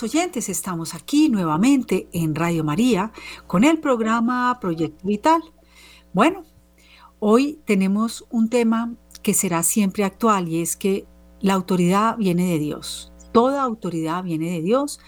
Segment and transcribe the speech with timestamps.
[0.00, 0.48] ¿Qué tal amigos oyentes?
[0.48, 3.12] Estamos aquí nuevamente en Radio María
[3.46, 5.42] con el programa Proyecto Vital.
[6.14, 6.44] Bueno,
[7.18, 11.06] hoy tenemos un tema que será siempre actual y es que
[11.40, 13.12] la autoridad viene de Dios.
[13.32, 15.00] Toda autoridad viene de Dios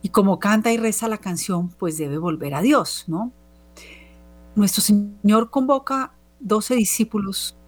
[0.00, 3.32] y como canta y reza la canción, pues debe volver a Dios, ¿no?
[4.54, 7.58] Nuestro Señor convoca 12 discípulos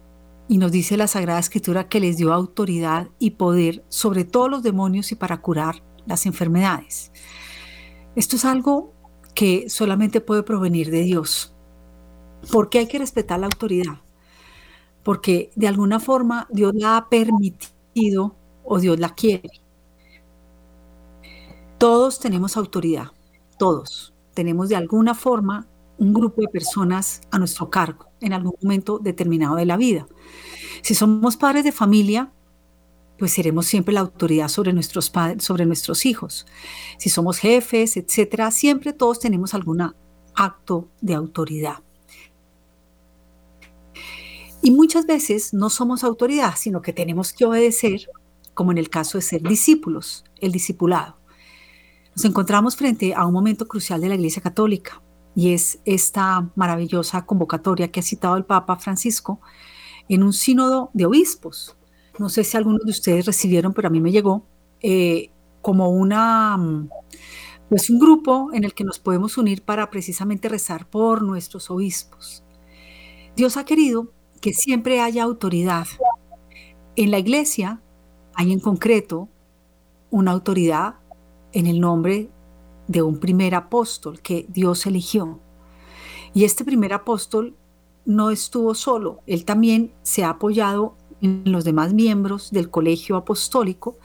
[0.47, 4.63] y nos dice la Sagrada Escritura que les dio autoridad y poder sobre todos los
[4.63, 7.11] demonios y para curar las enfermedades.
[8.15, 8.93] Esto es algo
[9.33, 11.53] que solamente puede provenir de Dios.
[12.51, 14.01] ¿Por qué hay que respetar la autoridad?
[15.03, 19.49] Porque de alguna forma Dios la ha permitido o Dios la quiere.
[21.77, 23.11] Todos tenemos autoridad,
[23.59, 24.13] todos.
[24.33, 25.67] Tenemos de alguna forma
[25.97, 30.07] un grupo de personas a nuestro cargo en algún momento determinado de la vida.
[30.81, 32.31] Si somos padres de familia,
[33.17, 36.45] pues seremos siempre la autoridad sobre nuestros padres, sobre nuestros hijos.
[36.97, 39.93] Si somos jefes, etcétera, siempre todos tenemos algún
[40.35, 41.77] acto de autoridad.
[44.61, 48.09] Y muchas veces no somos autoridad, sino que tenemos que obedecer,
[48.53, 51.17] como en el caso de ser discípulos, el discipulado.
[52.15, 55.01] Nos encontramos frente a un momento crucial de la Iglesia Católica
[55.35, 59.39] y es esta maravillosa convocatoria que ha citado el Papa Francisco
[60.07, 61.75] en un sínodo de obispos
[62.19, 64.45] no sé si algunos de ustedes recibieron, pero a mí me llegó,
[64.81, 65.29] eh,
[65.61, 66.57] como una,
[67.69, 72.43] pues un grupo en el que nos podemos unir para precisamente rezar por nuestros obispos.
[73.35, 74.11] Dios ha querido
[74.41, 75.87] que siempre haya autoridad.
[76.95, 77.81] En la iglesia
[78.33, 79.27] hay en concreto
[80.09, 80.95] una autoridad
[81.51, 82.29] en el nombre
[82.87, 85.39] de un primer apóstol que Dios eligió.
[86.33, 87.55] Y este primer apóstol
[88.05, 93.97] no estuvo solo, él también se ha apoyado los demás miembros del colegio apostólico,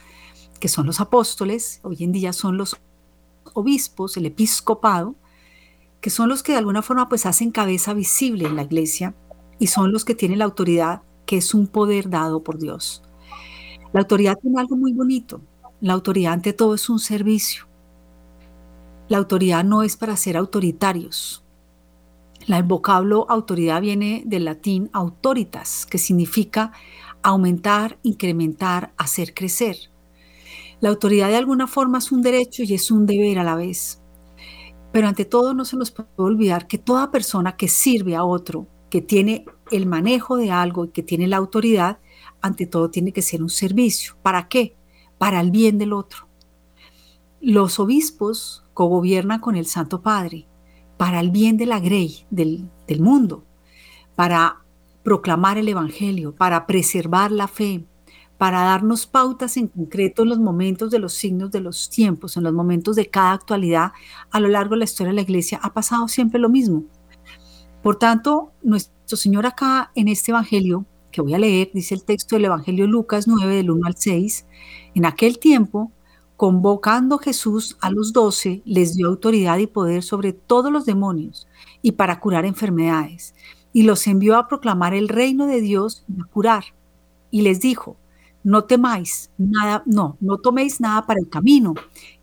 [0.58, 2.76] que son los apóstoles, hoy en día son los
[3.54, 5.14] obispos, el episcopado,
[6.00, 9.14] que son los que de alguna forma pues hacen cabeza visible en la iglesia
[9.58, 13.02] y son los que tienen la autoridad, que es un poder dado por Dios.
[13.92, 15.40] La autoridad tiene algo muy bonito.
[15.80, 17.66] La autoridad ante todo es un servicio.
[19.08, 21.44] La autoridad no es para ser autoritarios.
[22.58, 26.72] El vocablo autoridad viene del latín autoritas, que significa
[27.22, 29.76] aumentar, incrementar, hacer crecer.
[30.80, 34.02] La autoridad de alguna forma es un derecho y es un deber a la vez.
[34.90, 38.66] Pero ante todo no se nos puede olvidar que toda persona que sirve a otro,
[38.90, 42.00] que tiene el manejo de algo y que tiene la autoridad,
[42.42, 44.16] ante todo tiene que ser un servicio.
[44.22, 44.76] ¿Para qué?
[45.18, 46.26] Para el bien del otro.
[47.40, 50.49] Los obispos cogobiernan con el Santo Padre
[51.00, 52.68] para el bien de la grey, del,
[52.98, 53.42] mundo,
[54.16, 54.58] para
[55.02, 57.86] proclamar el Evangelio, para preservar la fe,
[58.36, 62.42] para darnos pautas en concreto en los momentos de los signos de los tiempos, en
[62.42, 63.92] los momentos de cada actualidad
[64.30, 66.84] a lo largo de la historia de la iglesia, ha pasado siempre lo mismo.
[67.82, 72.36] Por tanto, nuestro Señor acá en este Evangelio, que voy a leer, dice el texto
[72.36, 74.46] del Evangelio Lucas 9, del 1 al 6,
[74.96, 75.92] en aquel tiempo,
[76.40, 81.46] convocando Jesús a los doce, les dio autoridad y poder sobre todos los demonios
[81.82, 83.34] y para curar enfermedades
[83.74, 86.64] y los envió a proclamar el reino de Dios y a curar.
[87.30, 87.98] Y les dijo,
[88.42, 91.74] no temáis nada, no, no toméis nada para el camino,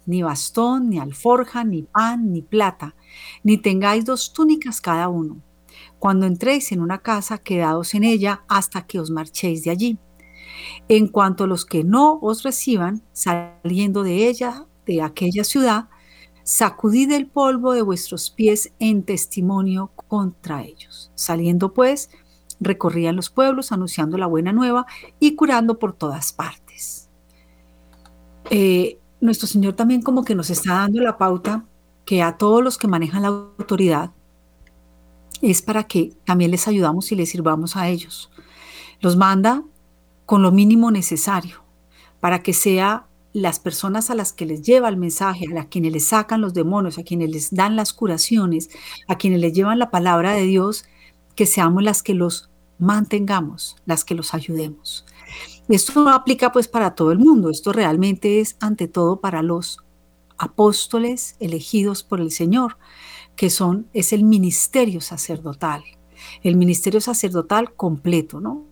[0.08, 2.96] ni bastón, ni alforja, ni pan, ni plata,
[3.44, 5.44] ni tengáis dos túnicas cada uno.
[6.00, 10.00] Cuando entréis en una casa, quedaos en ella hasta que os marchéis de allí.
[10.88, 15.90] En cuanto a los que no os reciban, saliendo de ella, de aquella ciudad,
[16.44, 21.12] sacudid el polvo de vuestros pies en testimonio contra ellos.
[21.14, 22.10] Saliendo pues,
[22.60, 24.86] recorrían los pueblos anunciando la buena nueva
[25.20, 27.10] y curando por todas partes.
[28.50, 31.66] Eh, nuestro Señor también como que nos está dando la pauta
[32.06, 34.12] que a todos los que manejan la autoridad
[35.42, 38.32] es para que también les ayudamos y les sirvamos a ellos.
[39.02, 39.64] Los manda
[40.28, 41.64] con lo mínimo necesario
[42.20, 46.08] para que sea las personas a las que les lleva el mensaje, a quienes les
[46.08, 48.70] sacan los demonios, a quienes les dan las curaciones,
[49.08, 50.84] a quienes les llevan la palabra de Dios,
[51.36, 55.06] que seamos las que los mantengamos, las que los ayudemos.
[55.70, 59.80] Esto no aplica pues para todo el mundo, esto realmente es ante todo para los
[60.38, 62.78] apóstoles elegidos por el Señor,
[63.38, 65.86] que son es el ministerio sacerdotal,
[66.44, 68.67] el ministerio sacerdotal completo, ¿no?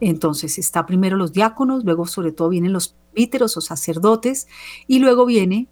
[0.00, 4.46] Entonces está primero los diáconos, luego sobre todo vienen los víteros o sacerdotes
[4.86, 5.68] y luego vienen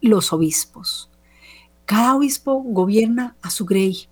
[0.00, 1.10] los obispos.
[1.84, 4.08] Cada obispo gobierna a su grey,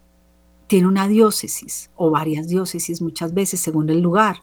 [0.69, 4.43] tiene una diócesis o varias diócesis muchas veces según el lugar.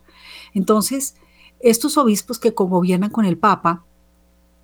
[0.54, 1.16] Entonces,
[1.60, 3.86] estos obispos que gobiernan con el Papa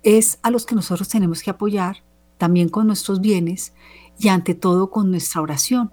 [0.02, 2.02] es a los que nosotros tenemos que apoyar
[2.36, 3.72] también con nuestros bienes
[4.18, 5.90] y ante todo con nuestra oración.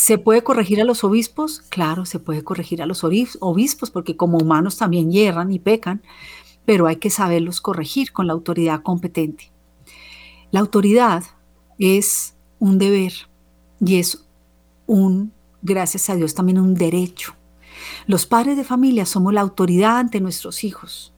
[0.00, 1.60] ¿Se puede corregir a los obispos?
[1.68, 6.00] Claro, se puede corregir a los obispos porque como humanos también hierran y pecan,
[6.64, 9.52] pero hay que saberlos corregir con la autoridad competente.
[10.52, 11.22] La autoridad
[11.78, 13.12] es un deber
[13.78, 14.24] y es
[14.86, 17.34] un, gracias a Dios, también un derecho.
[18.06, 21.12] Los padres de familia somos la autoridad ante nuestros hijos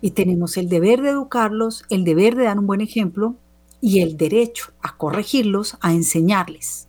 [0.00, 3.36] y tenemos el deber de educarlos, el deber de dar un buen ejemplo
[3.80, 6.88] y el derecho a corregirlos, a enseñarles,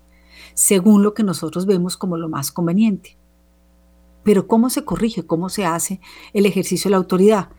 [0.56, 3.18] según lo que nosotros vemos como lo más conveniente.
[4.24, 5.28] Pero ¿cómo se corrige?
[5.28, 6.02] ¿Cómo se hace
[6.34, 7.50] el ejercicio de la autoridad?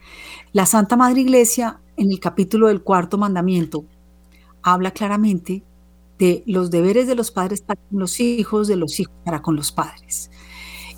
[0.52, 3.84] La Santa Madre Iglesia, en el capítulo del cuarto mandamiento,
[4.62, 5.62] habla claramente
[6.18, 9.54] de los deberes de los padres para con los hijos, de los hijos para con
[9.54, 10.30] los padres.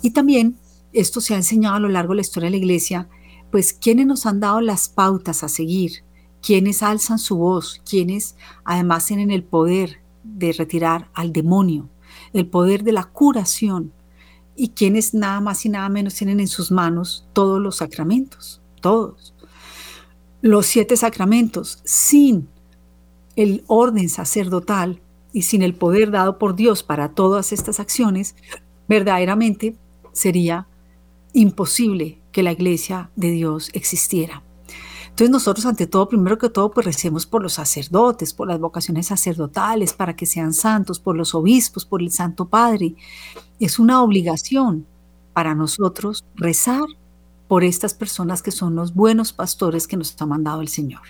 [0.01, 0.57] Y también
[0.93, 3.09] esto se ha enseñado a lo largo de la historia de la iglesia,
[3.51, 6.03] pues quienes nos han dado las pautas a seguir,
[6.41, 11.89] quienes alzan su voz, quienes además tienen el poder de retirar al demonio,
[12.33, 13.91] el poder de la curación
[14.55, 19.33] y quienes nada más y nada menos tienen en sus manos todos los sacramentos, todos.
[20.41, 22.49] Los siete sacramentos, sin
[23.35, 25.01] el orden sacerdotal
[25.31, 28.35] y sin el poder dado por Dios para todas estas acciones,
[28.87, 29.75] verdaderamente
[30.11, 30.67] sería
[31.33, 34.43] imposible que la iglesia de Dios existiera.
[35.19, 39.07] Entonces nosotros ante todo, primero que todo, pues recemos por los sacerdotes, por las vocaciones
[39.07, 42.95] sacerdotales, para que sean santos, por los obispos, por el Santo Padre.
[43.59, 44.85] Es una obligación
[45.33, 46.85] para nosotros rezar
[47.49, 51.01] por estas personas que son los buenos pastores que nos ha mandado el Señor.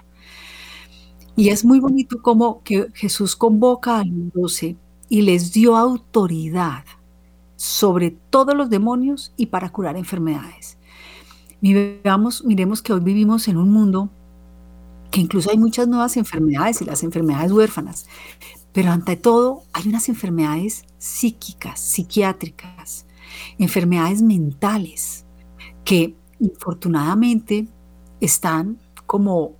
[1.35, 4.75] Y es muy bonito como que Jesús convoca a los doce
[5.07, 6.83] y les dio autoridad
[7.57, 10.78] sobre todos los demonios y para curar enfermedades.
[11.61, 14.09] Miremos que hoy vivimos en un mundo
[15.11, 18.05] que incluso hay muchas nuevas enfermedades y las enfermedades huérfanas,
[18.73, 23.05] pero ante todo hay unas enfermedades psíquicas, psiquiátricas,
[23.57, 25.25] enfermedades mentales
[25.83, 27.67] que infortunadamente
[28.21, 29.53] están como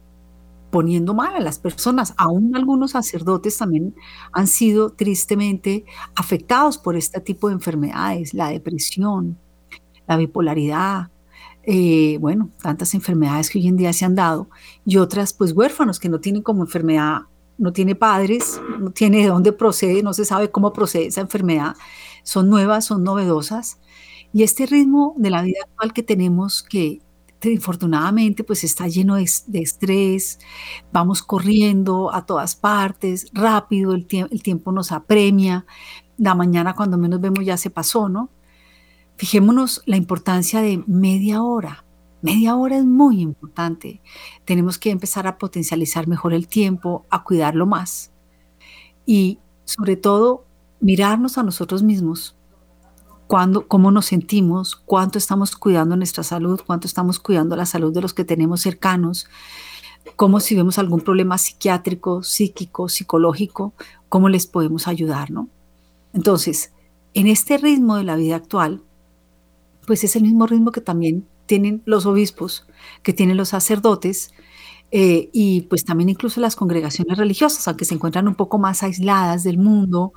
[0.69, 2.13] poniendo mal a las personas.
[2.17, 3.95] Aún algunos sacerdotes también
[4.31, 9.37] han sido tristemente afectados por este tipo de enfermedades, la depresión,
[10.07, 11.09] la bipolaridad,
[11.71, 14.49] eh, bueno, tantas enfermedades que hoy en día se han dado,
[14.85, 17.21] y otras pues huérfanos que no tienen como enfermedad,
[17.59, 21.75] no tiene padres, no tiene de dónde procede, no se sabe cómo procede esa enfermedad,
[22.23, 23.79] son nuevas, son novedosas,
[24.33, 27.01] y este ritmo de la vida actual que tenemos que
[27.43, 30.39] infortunadamente pues está lleno de, estrés,
[30.91, 35.67] vamos corriendo a todas partes, rápido, el, el tiempo nos apremia,
[36.17, 38.31] la mañana cuando menos vemos ya se pasó, ¿no?
[39.19, 41.83] Fijémonos la importancia de media hora.
[42.21, 43.99] Media hora es muy importante.
[44.45, 48.13] Tenemos que empezar a potencializar mejor el tiempo, a cuidarlo más.
[49.05, 50.45] Y sobre todo,
[50.79, 52.37] mirarnos a nosotros mismos
[53.27, 58.13] cómo nos sentimos, cuánto estamos cuidando nuestra salud, cuánto estamos cuidando la salud de los
[58.13, 59.27] que tenemos cercanos,
[60.15, 63.73] cómo si vemos algún problema psiquiátrico, psíquico, psicológico,
[64.07, 65.49] cómo les podemos ayudar, ¿no?
[66.13, 66.71] Entonces,
[67.13, 68.81] en este ritmo de la vida actual,
[69.89, 72.67] pues es el mismo ritmo que también tienen los obispos,
[73.01, 74.31] que tienen los sacerdotes,
[74.91, 79.43] eh, y pues también incluso las congregaciones religiosas, aunque se encuentran un poco más aisladas
[79.43, 80.13] del mundo,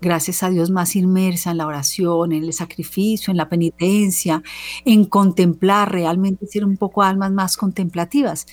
[0.00, 4.42] gracias a Dios, más inmersa en la oración, en el sacrificio, en la penitencia,
[4.84, 8.46] en contemplar realmente, ser un poco almas más contemplativas.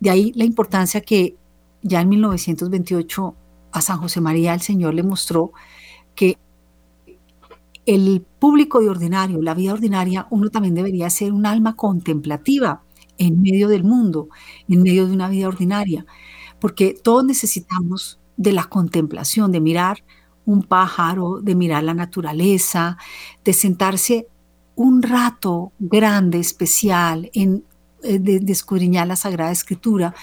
[0.00, 1.38] De ahí la importancia que
[1.80, 3.34] ya en 1928
[3.72, 5.52] a San José María el Señor le mostró
[6.14, 6.36] que
[7.86, 12.82] el público de ordinario, la vida ordinaria, uno también debería ser un alma contemplativa
[13.18, 14.28] en medio del mundo,
[14.68, 16.06] en medio de una vida ordinaria,
[16.58, 20.04] porque todos necesitamos de la contemplación, de mirar
[20.46, 22.96] un pájaro, de mirar la naturaleza,
[23.44, 24.28] de sentarse
[24.74, 27.64] un rato grande, especial, en
[28.02, 30.14] eh, de, escudriñar la Sagrada Escritura,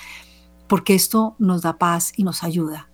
[0.67, 2.89] porque esto nos da paz y nos ayuda.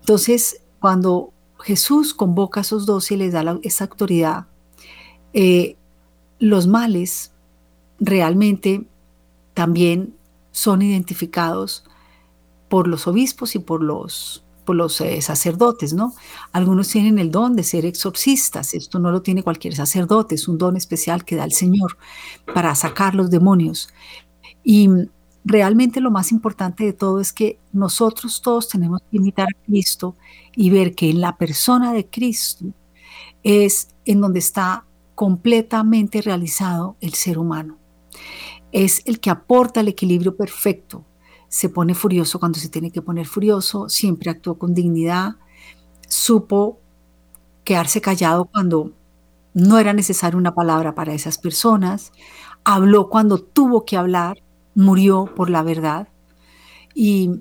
[0.00, 4.46] Entonces, cuando Jesús convoca a esos doce y les da esa autoridad,
[5.32, 5.76] eh,
[6.38, 7.32] los males
[7.98, 8.86] realmente
[9.54, 10.14] también
[10.52, 11.84] son identificados
[12.68, 16.14] por los obispos y por los los eh, sacerdotes, ¿no?
[16.52, 20.58] Algunos tienen el don de ser exorcistas, esto no lo tiene cualquier sacerdote, es un
[20.58, 21.96] don especial que da el Señor
[22.52, 23.88] para sacar los demonios.
[24.64, 24.90] Y
[25.48, 30.14] realmente lo más importante de todo es que nosotros todos tenemos que imitar a Cristo
[30.54, 32.66] y ver que en la persona de Cristo
[33.42, 37.78] es en donde está completamente realizado el ser humano.
[38.72, 41.04] Es el que aporta el equilibrio perfecto.
[41.48, 45.36] Se pone furioso cuando se tiene que poner furioso, siempre actuó con dignidad,
[46.06, 46.78] supo
[47.64, 48.92] quedarse callado cuando
[49.54, 52.12] no era necesaria una palabra para esas personas,
[52.64, 54.42] habló cuando tuvo que hablar,
[54.78, 56.06] murió por la verdad
[56.94, 57.40] y,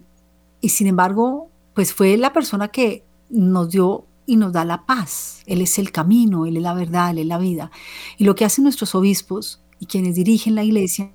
[0.60, 5.44] y sin embargo, pues fue la persona que nos dio y nos da la paz.
[5.46, 7.70] Él es el camino, Él es la verdad, Él es la vida.
[8.18, 11.14] Y lo que hacen nuestros obispos y quienes dirigen la iglesia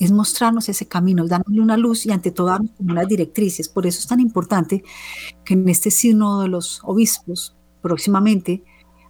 [0.00, 3.68] es mostrarnos ese camino, darnos una luz y ante todo darnos unas directrices.
[3.68, 4.82] Por eso es tan importante
[5.44, 8.64] que en este signo de los obispos próximamente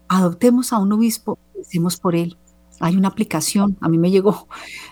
[0.08, 1.38] adoptemos a un obispo
[1.70, 2.36] y por él.
[2.80, 4.48] Hay una aplicación, a mí me llegó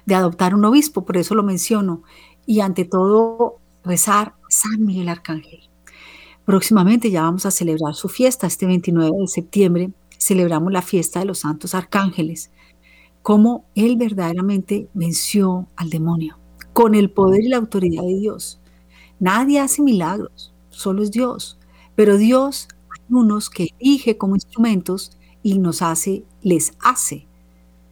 [0.07, 2.03] de adoptar un obispo, por eso lo menciono.
[2.47, 5.61] Y ante todo, rezar San Miguel Arcángel.
[6.45, 11.27] Próximamente ya vamos a celebrar su fiesta, este 29 de septiembre celebramos la fiesta de
[11.27, 12.51] los santos arcángeles,
[13.23, 16.39] cómo él verdaderamente venció al demonio
[16.73, 18.61] con el poder y la autoridad de Dios.
[19.19, 21.59] Nadie hace milagros, solo es Dios,
[21.97, 27.27] pero Dios hay unos que elige como instrumentos y nos hace, les hace,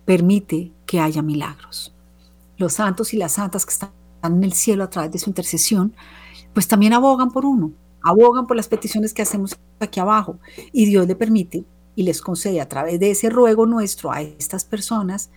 [0.04, 1.94] permite que haya milagros.
[2.56, 3.90] Los santos y las santas que están
[4.22, 5.94] en el cielo a través de su intercesión,
[6.52, 10.38] pues también abogan por uno, abogan por las peticiones que hacemos aquí abajo
[10.72, 11.64] y Dios le permite
[11.96, 15.30] y les concede a través de ese ruego nuestro a estas personas,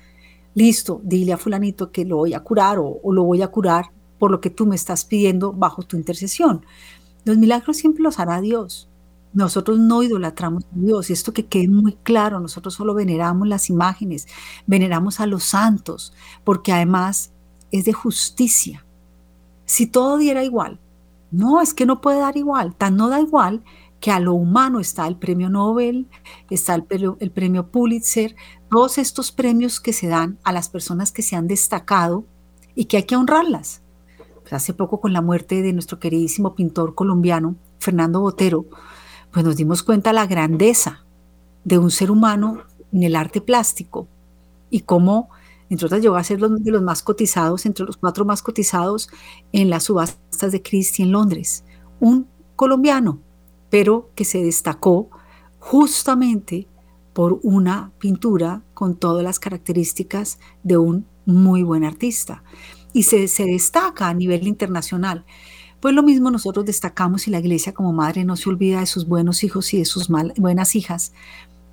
[0.53, 3.85] listo, dile a fulanito que lo voy a curar o, lo voy a curar
[4.19, 6.65] por lo que tú me estás pidiendo bajo tu intercesión.
[7.25, 8.89] Los milagros siempre los hará Dios.
[9.33, 13.69] Nosotros no idolatramos a Dios, y esto que quede muy claro, nosotros solo veneramos las
[13.69, 14.27] imágenes,
[14.67, 16.13] veneramos a los santos,
[16.43, 17.31] porque además
[17.71, 18.85] es de justicia.
[19.65, 20.79] Si todo diera igual,
[21.31, 23.63] no, es que no puede dar igual, tan no da igual
[23.99, 26.07] que a lo humano está el premio Nobel,
[26.49, 26.83] está el,
[27.31, 28.35] premio Pulitzer,
[28.69, 32.25] todos estos premios que se dan a las personas que se han destacado
[32.75, 33.81] y que hay que honrarlas.
[34.41, 38.65] Pues hace poco con la muerte de nuestro queridísimo pintor colombiano, Fernando Botero,
[39.33, 41.03] pues nos dimos cuenta la grandeza
[41.65, 42.61] de un ser humano
[42.93, 44.07] en el arte plástico
[44.69, 45.29] y cómo
[45.69, 49.09] entre otras llegó a ser de los más cotizados, entre los cuatro más cotizados
[49.51, 51.63] en las subastas de Christie en Londres.
[51.99, 53.21] Un colombiano,
[53.71, 55.09] pero que se destacó
[55.57, 56.67] justamente
[57.13, 62.43] por una pintura con todas las características de un muy buen artista.
[62.91, 65.25] Y se destaca a nivel internacional.
[65.83, 69.05] Pues lo mismo nosotros destacamos y la iglesia como madre no se olvida de sus
[69.05, 71.11] buenos hijos y de sus buenas hijas,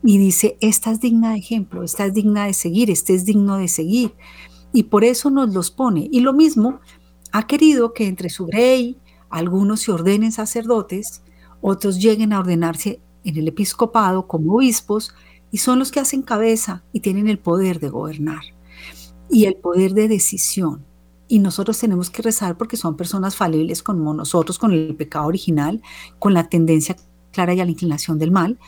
[0.03, 3.59] y dice, esta es digna de ejemplo, esta es digna de seguir, este es digno
[3.59, 4.17] de seguir.
[4.73, 6.09] Y por eso nos los pone.
[6.11, 6.81] Y lo mismo
[7.31, 8.99] ha querido que entre su rey
[9.29, 11.23] algunos se ordenen sacerdotes,
[11.61, 15.15] otros lleguen a ordenarse en el episcopado como obispos
[15.53, 18.43] y son los que hacen cabeza y tienen el poder de gobernar
[19.31, 20.90] y el poder de decisión.
[21.31, 25.81] Y nosotros tenemos que rezar porque son personas falibles como nosotros, con el pecado original,
[26.19, 26.97] con la tendencia
[27.31, 28.59] clara y a la inclinación del mal,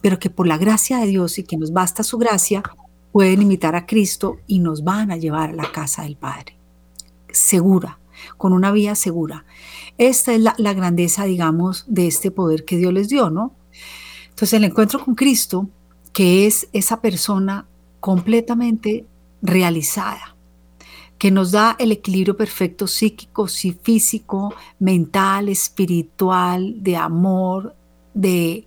[0.00, 2.62] pero que por la gracia de Dios y que nos basta su gracia,
[3.12, 6.56] pueden imitar a Cristo y nos van a llevar a la casa del Padre.
[7.30, 7.98] Segura,
[8.38, 9.44] con una vía segura.
[9.98, 13.54] Esta es la, la grandeza, digamos, de este poder que Dios les dio, ¿no?
[14.30, 15.68] Entonces el encuentro con Cristo,
[16.14, 17.66] que es esa persona
[18.00, 19.04] completamente
[19.42, 20.37] realizada,
[21.18, 23.46] que nos da el equilibrio perfecto psíquico,
[23.82, 27.74] físico, mental, espiritual, de amor,
[28.14, 28.66] de,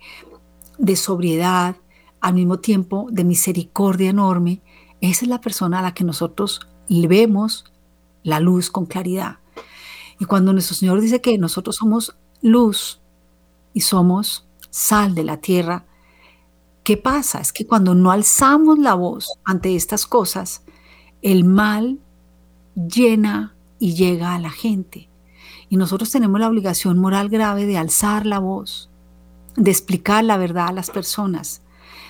[0.77, 1.77] de sobriedad,
[2.19, 4.61] al mismo tiempo de misericordia enorme,
[5.01, 7.65] esa es la persona a la que nosotros vemos
[8.23, 9.37] la luz con claridad.
[10.19, 13.01] Y cuando nuestro Señor dice que nosotros somos luz
[13.73, 15.85] y somos sal de la tierra,
[16.83, 17.39] ¿qué pasa?
[17.39, 20.63] Es que cuando no alzamos la voz ante estas cosas,
[21.23, 21.99] el mal
[22.75, 25.09] llena y llega a la gente.
[25.69, 28.89] Y nosotros tenemos la obligación moral grave de alzar la voz,
[29.55, 31.61] de explicar la verdad a las personas,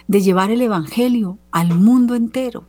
[0.08, 2.66] de llevar el Evangelio al mundo entero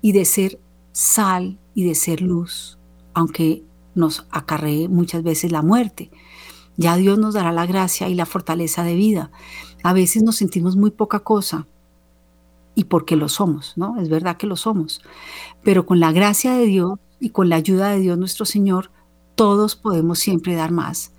[0.00, 0.58] y de ser
[0.92, 2.78] sal y de ser luz,
[3.14, 3.62] aunque
[3.94, 6.10] nos acarree muchas veces la muerte.
[6.76, 9.30] Ya Dios nos dará la gracia y la fortaleza de vida.
[9.82, 11.66] A veces nos sentimos muy poca cosa
[12.74, 14.00] y porque lo somos, ¿no?
[14.00, 15.02] Es verdad que lo somos.
[15.62, 18.90] Pero con la gracia de Dios y con la ayuda de Dios nuestro Señor,
[19.36, 21.12] todos podemos siempre dar más.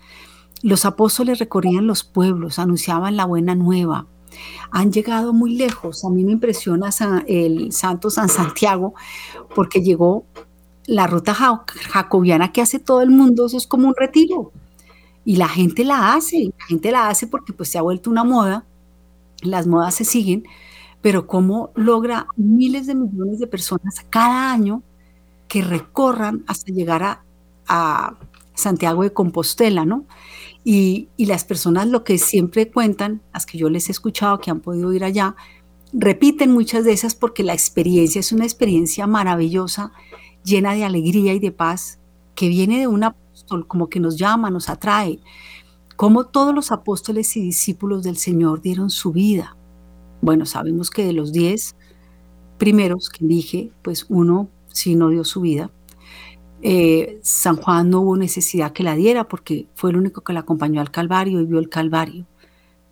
[0.62, 4.06] Los apóstoles recorrían los pueblos, anunciaban la buena nueva.
[4.70, 6.04] Han llegado muy lejos.
[6.04, 6.90] A mí me impresiona
[7.26, 8.96] el santo San Santiago
[9.56, 10.26] porque llegó
[10.88, 14.52] la ruta jacobiana que hace todo el mundo, eso es como un retiro.
[15.24, 18.26] Y la gente la hace, la gente la hace porque pues se ha vuelto una
[18.26, 18.66] moda,
[19.42, 20.44] las modas se siguen,
[21.02, 24.84] pero cómo logra miles de millones de personas cada año
[25.62, 27.22] recorran hasta llegar
[27.68, 28.18] a,
[28.56, 30.06] Santiago de Compostela, ¿no?
[30.64, 34.52] Y, y, las personas lo que siempre cuentan, las que yo les he escuchado que
[34.52, 35.36] han podido ir allá,
[35.92, 39.92] repiten muchas de esas porque la experiencia es una experiencia maravillosa,
[40.44, 42.00] llena de alegría y de paz,
[42.36, 45.20] que viene de un apóstol, como que nos llama, nos atrae,
[45.96, 49.56] como todos los apóstoles y discípulos del Señor dieron su vida.
[50.22, 51.76] Bueno, sabemos que de los diez
[52.58, 55.72] primeros que dije, pues uno sí no dio su vida.
[56.62, 60.42] Eh, San Juan no hubo necesidad que la diera porque fue el único que la
[60.42, 62.26] acompañó al Calvario y vio el Calvario.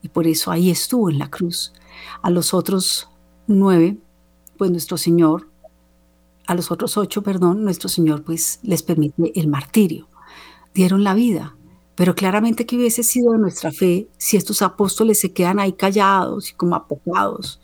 [0.02, 1.74] Y por eso ahí estuvo en la cruz.
[2.22, 3.10] A los otros
[3.48, 3.98] nueve,
[4.58, 5.50] pues nuestro Señor,
[6.48, 10.08] a los otros ocho, perdón, nuestro Señor pues les permite el martirio.
[10.74, 11.56] Dieron la vida.
[11.96, 16.50] Pero claramente que hubiese sido de nuestra fe si estos apóstoles se quedan ahí callados
[16.50, 17.62] y como apocados.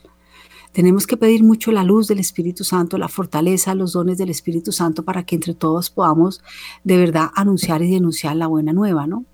[0.78, 4.72] Tenemos que pedir mucho la luz del Espíritu Santo, la fortaleza, los dones del Espíritu
[4.72, 6.44] Santo para que entre todos podamos
[6.84, 9.26] de verdad anunciar y denunciar la buena nueva, ¿no?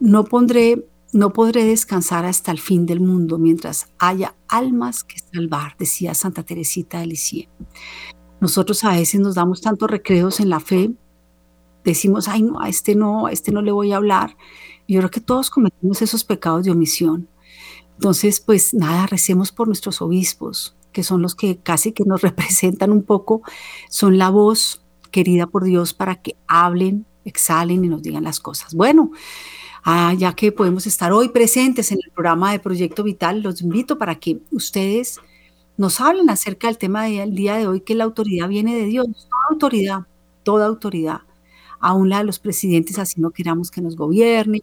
[0.00, 5.76] No pondré no podré descansar hasta el fin del mundo mientras haya almas que salvar,
[5.78, 7.48] decía Santa Teresita de Lisieux.
[8.38, 10.92] Nosotros a veces nos damos tantos recreos en la fe,
[11.84, 14.36] decimos, ay, no, a este no, a este no le voy a hablar.
[14.86, 17.30] Yo creo que todos cometimos esos pecados de omisión.
[17.94, 22.92] Entonces, pues nada, recemos por nuestros obispos, que son los que casi que nos representan
[22.92, 23.42] un poco,
[23.88, 28.74] son la voz querida por Dios para que hablen, exhalen y nos digan las cosas.
[28.74, 29.12] Bueno,
[29.86, 33.98] Ah, ya que podemos estar hoy presentes en el programa de Proyecto Vital, los invito
[33.98, 35.20] para que ustedes
[35.76, 39.06] nos hablen acerca del tema del día de hoy, que la autoridad viene de Dios,
[39.06, 40.06] toda autoridad,
[40.42, 41.20] toda autoridad,
[41.80, 44.62] aún la de los presidentes, así no queramos que nos gobiernen,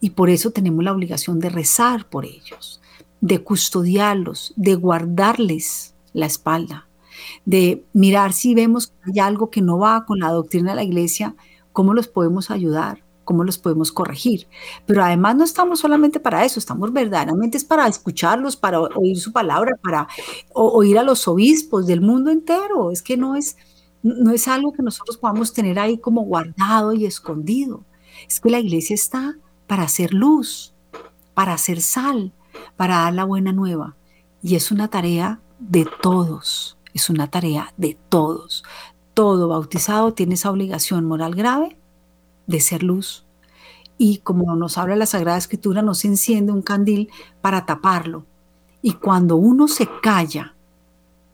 [0.00, 2.80] Y por eso tenemos la obligación de rezar por ellos
[3.20, 6.88] de custodiarlos, de guardarles la espalda,
[7.44, 10.82] de mirar si vemos que hay algo que no va con la doctrina de la
[10.82, 11.34] iglesia,
[11.72, 14.48] cómo los podemos ayudar, cómo los podemos corregir.
[14.86, 19.32] Pero además no estamos solamente para eso, estamos verdaderamente es para escucharlos, para oír su
[19.32, 20.08] palabra, para
[20.52, 22.90] oír a los obispos del mundo entero.
[22.90, 23.56] Es que no es,
[24.02, 27.84] no es algo que nosotros podamos tener ahí como guardado y escondido.
[28.28, 30.74] Es que la iglesia está para hacer luz,
[31.34, 32.32] para hacer sal,
[32.76, 33.96] para dar la buena nueva.
[34.42, 38.64] Y es una tarea de todos, es una tarea de todos.
[39.14, 41.76] Todo bautizado tiene esa obligación moral grave
[42.46, 43.24] de ser luz.
[43.98, 48.24] Y como nos habla la Sagrada Escritura, nos enciende un candil para taparlo.
[48.82, 50.54] Y cuando uno se calla,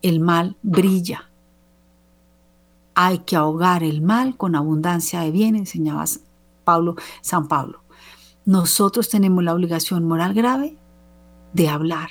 [0.01, 1.29] el mal brilla.
[2.93, 6.05] Hay que ahogar el mal con abundancia de bien, enseñaba
[7.21, 7.83] San Pablo.
[8.45, 10.77] Nosotros tenemos la obligación moral grave
[11.53, 12.09] de hablar,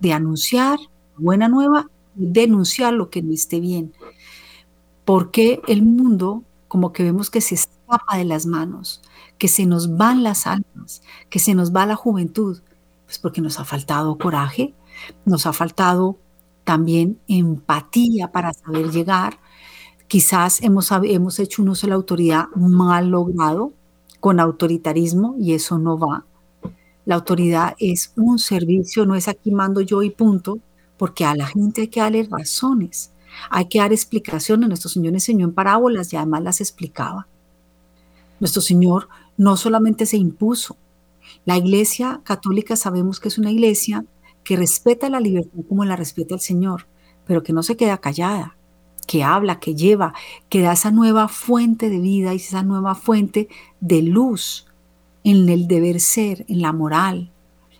[0.00, 0.78] de anunciar
[1.16, 3.92] buena nueva, denunciar lo que no esté bien.
[5.04, 9.02] Porque el mundo, como que vemos que se escapa de las manos,
[9.38, 12.60] que se nos van las almas, que se nos va la juventud,
[13.04, 14.74] pues porque nos ha faltado coraje,
[15.24, 16.18] nos ha faltado
[16.64, 19.38] también empatía para saber llegar.
[20.08, 23.72] Quizás hemos, hemos hecho un uso de la autoridad mal logrado,
[24.18, 26.24] con autoritarismo, y eso no va.
[27.04, 30.58] La autoridad es un servicio, no es aquí mando yo y punto,
[30.96, 33.12] porque a la gente hay que darle razones,
[33.50, 34.68] hay que dar explicaciones.
[34.68, 37.26] Nuestro Señor enseñó en parábolas y además las explicaba.
[38.40, 40.76] Nuestro Señor no solamente se impuso,
[41.44, 44.04] la iglesia católica sabemos que es una iglesia
[44.44, 46.86] que respeta la libertad como la respeta el Señor,
[47.26, 48.56] pero que no se queda callada,
[49.06, 50.14] que habla, que lleva,
[50.48, 53.48] que da esa nueva fuente de vida y esa nueva fuente
[53.80, 54.66] de luz
[55.24, 57.32] en el deber ser, en la moral,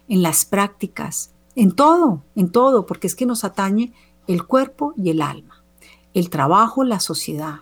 [0.09, 3.92] en las prácticas, en todo, en todo, porque es que nos atañe
[4.29, 5.64] el cuerpo y el alma,
[6.14, 7.61] el trabajo, la sociedad,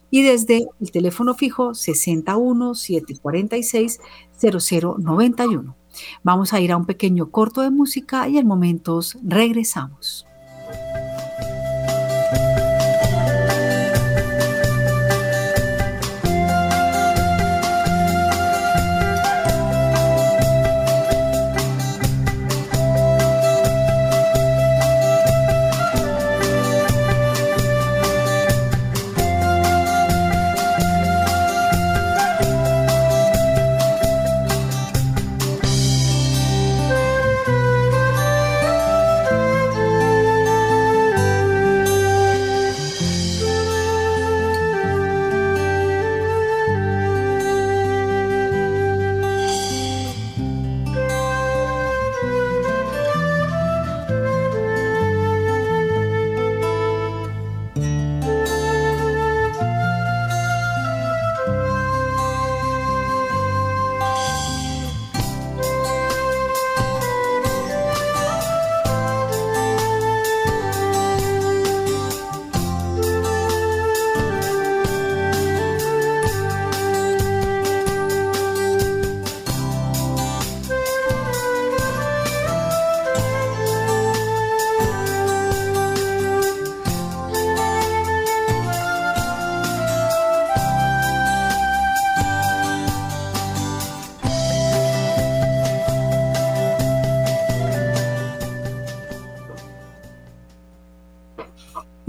[0.10, 4.00] y desde el teléfono fijo 61 746
[4.40, 5.76] 0091.
[6.24, 10.26] Vamos a ir a un pequeño corto de música y en momentos regresamos.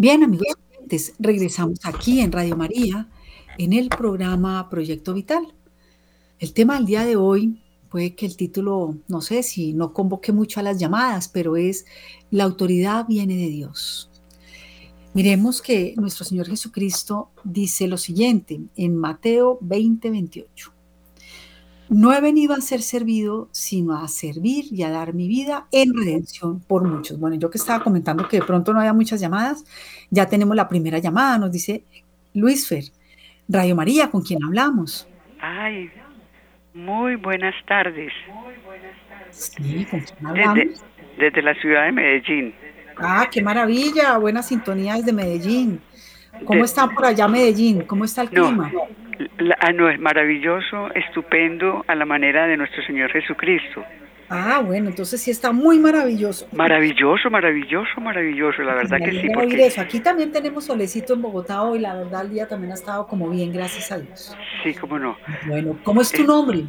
[0.02, 0.56] Bien, amigos,
[1.20, 3.08] regresamos aquí en Radio María
[3.56, 5.54] en el programa Proyecto Vital.
[6.40, 10.32] El tema del día de hoy puede que el título, no sé si no convoque
[10.32, 11.86] mucho a las llamadas, pero es
[12.32, 14.10] La autoridad viene de Dios.
[15.14, 20.72] Miremos que nuestro Señor Jesucristo dice lo siguiente en Mateo 20, 28.
[21.88, 25.94] No he venido a ser servido, sino a servir y a dar mi vida en
[25.94, 27.18] redención por muchos.
[27.18, 29.64] Bueno, yo que estaba comentando que de pronto no había muchas llamadas,
[30.10, 31.84] ya tenemos la primera llamada, nos dice
[32.34, 32.84] Luis Fer,
[33.48, 35.06] Radio María, ¿con quién hablamos?
[35.40, 35.90] Ay,
[36.72, 38.12] muy buenas tardes.
[39.30, 40.84] Sí, ¿con quién hablamos?
[41.18, 42.54] Desde, la ciudad de Medellín.
[42.96, 45.80] Ah, qué maravilla, buenas sintonías de Medellín.
[46.44, 47.82] ¿Cómo está por allá Medellín?
[47.82, 48.72] ¿Cómo está el clima?
[49.60, 53.84] Ah, no, es maravilloso, estupendo a la manera de nuestro Señor Jesucristo.
[54.34, 56.48] Ah, bueno, entonces sí está muy maravilloso.
[56.52, 59.28] Maravilloso, maravilloso, maravilloso, la verdad que sí.
[59.34, 59.66] Porque...
[59.66, 59.82] eso.
[59.82, 63.28] Aquí también tenemos solecito en Bogotá hoy, la verdad el día también ha estado como
[63.28, 64.34] bien, gracias a Dios.
[64.62, 65.18] Sí, cómo no.
[65.46, 66.64] Bueno, ¿cómo es tu nombre?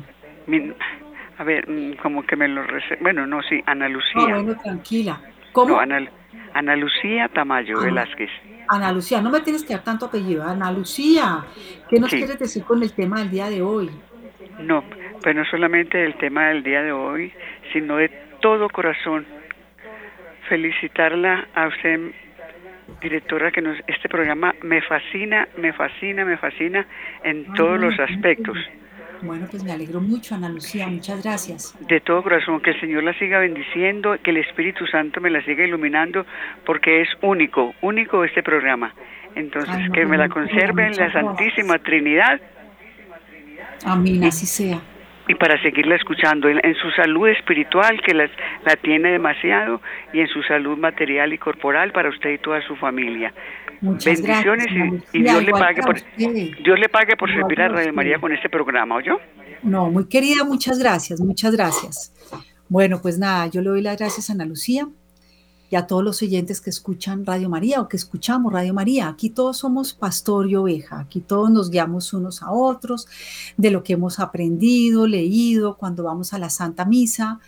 [1.37, 2.63] a ver, mm, como que me lo...
[2.99, 4.21] Bueno, no, sí, Ana Lucía.
[4.27, 5.21] Ah, bueno, tranquila.
[5.53, 5.79] ¿Cómo?
[5.79, 6.05] Ana,
[6.53, 8.29] Ana Lucía Tamayo Velázquez.
[8.73, 10.43] Ana Lucía, no me tienes que dar tanto apellido.
[10.43, 11.45] Ana Lucía,
[11.89, 13.89] ¿qué nos quieres decir con el tema del día de hoy?
[14.59, 14.83] No,
[15.21, 17.31] pues no solamente el tema del día de hoy,
[17.71, 18.09] sino de
[18.41, 19.25] todo corazón.
[20.49, 21.99] Felicitarla a usted,
[23.01, 26.85] directora, que nos, este programa me fascina, me fascina, me fascina
[27.23, 28.57] en todos los aspectos.
[29.23, 31.75] Bueno, pues me alegro mucho, Ana Lucía, muchas gracias.
[31.87, 35.43] De todo corazón, que el Señor la siga bendiciendo, que el Espíritu Santo me la
[35.45, 36.25] siga iluminando,
[36.65, 38.93] porque es único, único este programa.
[39.35, 42.39] Entonces, que me la conserve en la Santísima Trinidad.
[43.85, 44.81] Amén, así sea.
[45.27, 48.29] Y para seguirla escuchando en, su salud espiritual, que la,
[48.65, 49.81] la tiene demasiado,
[50.11, 53.33] y en su salud material y corporal para usted y toda su familia.
[53.81, 54.67] Bendiciones
[55.11, 58.49] y, Dios, le pague por, Dios le pague por servir a Radio María con este
[58.49, 59.19] programa, ¿oyó?
[59.61, 62.13] No, muy querida, muchas gracias, muchas gracias.
[62.69, 64.87] Bueno, pues nada, yo le doy las gracias a Ana Lucía.
[65.73, 69.07] Y a todos los oyentes que escuchan Radio María o que escuchamos Radio María.
[69.07, 73.07] Aquí todos somos pastor y oveja, aquí todos nos guiamos unos a otros
[73.57, 77.39] de lo que hemos aprendido, leído, cuando vamos a la Santa Misa,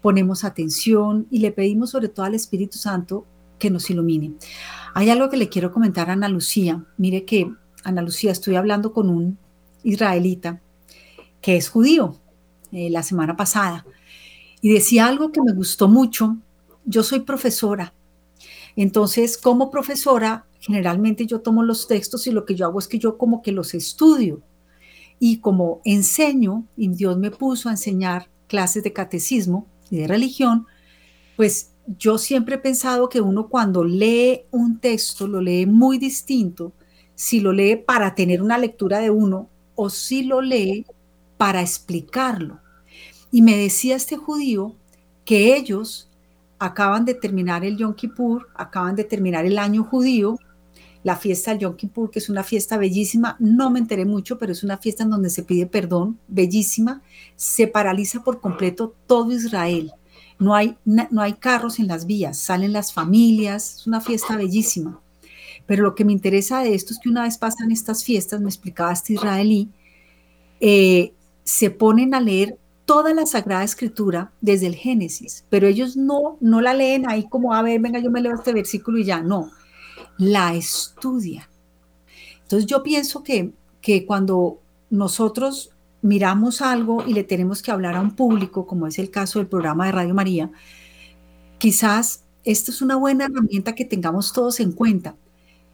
[0.00, 3.26] ponemos atención y le pedimos sobre todo al Espíritu Santo
[3.58, 4.34] que nos ilumine.
[4.94, 6.84] Hay algo que le quiero comentar a Ana Lucía.
[6.98, 9.38] Mire que, Ana Lucía, estoy hablando con un
[9.82, 10.60] israelita
[11.40, 12.14] que es judío
[12.70, 13.84] eh, la semana pasada
[14.60, 16.36] y decía algo que me gustó mucho.
[16.84, 17.94] Yo soy profesora.
[18.76, 22.98] Entonces, como profesora, generalmente yo tomo los textos y lo que yo hago es que
[22.98, 24.40] yo como que los estudio.
[25.18, 30.66] Y como enseño, y Dios me puso a enseñar clases de catecismo y de religión,
[31.36, 36.72] pues yo siempre he pensado que uno cuando lee un texto lo lee muy distinto
[37.14, 40.86] si lo lee para tener una lectura de uno o si lo lee
[41.36, 42.60] para explicarlo.
[43.30, 44.74] Y me decía este judío
[45.24, 46.08] que ellos
[46.62, 50.38] acaban de terminar el Yom Kippur, acaban de terminar el año judío,
[51.02, 54.52] la fiesta del Yom Kippur, que es una fiesta bellísima, no me enteré mucho, pero
[54.52, 57.02] es una fiesta en donde se pide perdón, bellísima,
[57.34, 59.92] se paraliza por completo todo Israel.
[60.38, 65.00] No hay, no hay carros en las vías, salen las familias, es una fiesta bellísima.
[65.66, 68.48] Pero lo que me interesa de esto es que una vez pasan estas fiestas, me
[68.48, 69.68] explicaba este israelí,
[70.60, 76.36] eh, se ponen a leer toda la Sagrada Escritura desde el Génesis, pero ellos no,
[76.40, 79.20] no la leen ahí como, a ver, venga, yo me leo este versículo y ya,
[79.20, 79.50] no,
[80.18, 81.46] la estudian.
[82.42, 85.70] Entonces yo pienso que, que cuando nosotros
[86.02, 89.48] miramos algo y le tenemos que hablar a un público, como es el caso del
[89.48, 90.50] programa de Radio María,
[91.58, 95.14] quizás esto es una buena herramienta que tengamos todos en cuenta,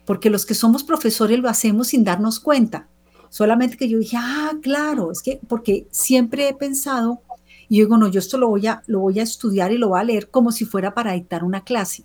[0.05, 2.88] porque los que somos profesores lo hacemos sin darnos cuenta.
[3.31, 7.23] Solamente que yo dije, ah, claro, es que porque siempre he pensado,
[7.69, 10.01] y digo, no, yo esto lo voy a, lo voy a estudiar y lo voy
[10.01, 12.05] a leer como si fuera para dictar una clase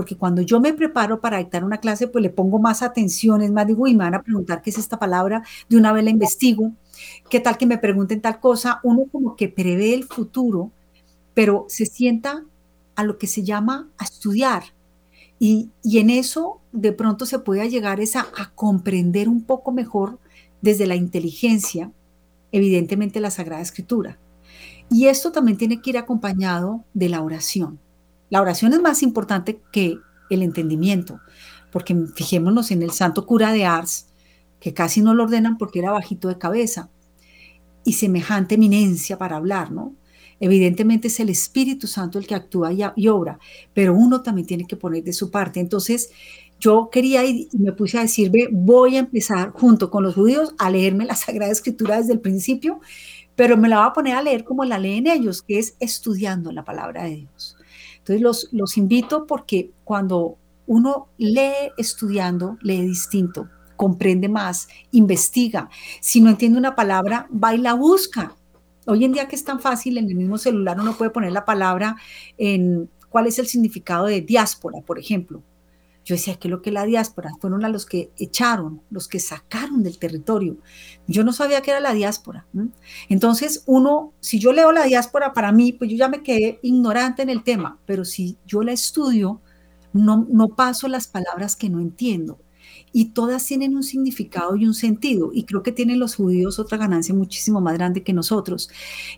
[0.00, 3.50] porque cuando yo me preparo para dictar una clase, pues le pongo más atención, es
[3.50, 6.10] más, digo, y me van a preguntar qué es esta palabra, de una vez la
[6.10, 6.72] investigo,
[7.28, 10.70] qué tal que me pregunten tal cosa, uno como que prevé el futuro,
[11.34, 12.44] pero se sienta
[12.96, 14.62] a lo que se llama a estudiar.
[15.38, 20.18] Y, en eso de pronto se puede llegar esa, a comprender un poco mejor
[20.62, 21.92] desde la inteligencia,
[22.52, 24.18] evidentemente la Sagrada Escritura.
[24.90, 27.78] Y esto también tiene que ir acompañado de la oración.
[28.28, 29.98] La oración es más importante que
[30.30, 31.20] el entendimiento,
[31.72, 34.06] porque fijémonos en el santo cura de Ars,
[34.60, 36.90] que casi no lo ordenan porque era bajito de cabeza
[37.84, 39.94] y semejante eminencia para hablar, ¿no?
[40.38, 43.38] Evidentemente es el Espíritu Santo el que actúa y, obra,
[43.74, 45.60] pero uno también tiene que poner de su parte.
[45.60, 46.10] Entonces,
[46.60, 50.70] yo quería y me puse a decirme, voy a empezar junto con los judíos a
[50.70, 52.80] leerme la Sagrada Escritura desde el principio,
[53.34, 56.52] pero me la voy a poner a leer como la leen ellos, que es estudiando
[56.52, 57.56] la palabra de Dios.
[57.98, 65.70] Entonces los, los invito porque cuando uno lee estudiando, lee distinto, comprende más, investiga.
[66.00, 68.36] Si no entiende una palabra, va y la busca.
[68.86, 71.44] Hoy en día que es tan fácil, en el mismo celular uno puede poner la
[71.44, 71.96] palabra
[72.36, 75.42] en cuál es el significado de diáspora, por ejemplo.
[76.04, 77.32] Yo decía, ¿qué es lo que la diáspora?
[77.40, 80.56] Fueron a los que echaron, los que sacaron del territorio.
[81.06, 82.46] Yo no sabía qué era la diáspora.
[83.08, 87.22] Entonces, uno, si yo leo la diáspora para mí, pues yo ya me quedé ignorante
[87.22, 89.40] en el tema, pero si yo la estudio,
[89.92, 92.38] no, no paso las palabras que no entiendo.
[92.92, 95.30] Y todas tienen un significado y un sentido.
[95.32, 98.70] Y creo que tienen los judíos otra ganancia muchísimo más grande que nosotros.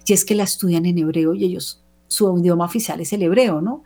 [0.07, 3.61] Y es que la estudian en hebreo y ellos, su idioma oficial es el hebreo,
[3.62, 3.85] ¿no?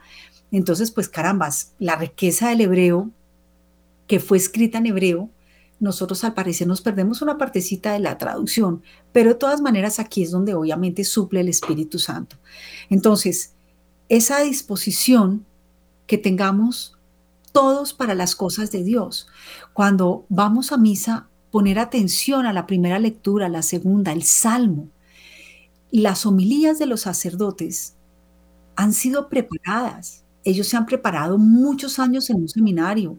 [0.52, 3.10] Entonces, pues carambas, la riqueza del hebreo,
[4.06, 5.30] que fue escrita en hebreo,
[5.78, 8.82] nosotros al parecer nos perdemos una partecita de la traducción,
[9.12, 12.36] pero de todas maneras aquí es donde obviamente suple el Espíritu Santo.
[12.88, 13.52] Entonces,
[14.08, 15.44] esa disposición
[16.06, 16.96] que tengamos
[17.56, 19.28] todos para las cosas de Dios.
[19.72, 24.90] Cuando vamos a misa, poner atención a la primera lectura, la segunda, el salmo.
[25.90, 27.94] Las homilías de los sacerdotes
[28.74, 33.18] han sido preparadas ellos se han preparado muchos años en un seminario,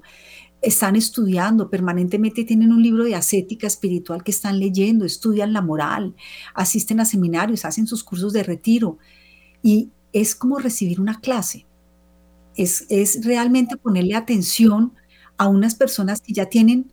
[0.61, 6.15] están estudiando permanentemente, tienen un libro de ascética espiritual que están leyendo, estudian la moral,
[6.55, 8.97] asisten a seminarios, hacen sus cursos de retiro
[9.61, 11.67] y es como recibir una clase.
[12.55, 14.93] Es, es realmente ponerle atención
[15.37, 16.91] a unas personas que ya tienen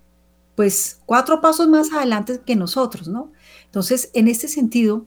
[0.57, 3.33] pues cuatro pasos más adelante que nosotros, ¿no?
[3.66, 5.07] Entonces, en este sentido,